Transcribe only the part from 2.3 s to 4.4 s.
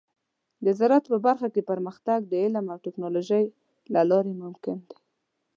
علم او ټیکنالوجۍ له لارې